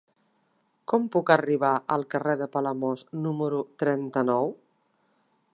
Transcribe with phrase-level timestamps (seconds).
[0.93, 4.55] Com puc arribar al carrer de Palamós número trenta-nou?